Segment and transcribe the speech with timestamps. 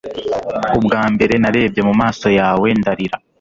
[0.77, 3.17] ubwa mbere narebye mumaso yawe ndarira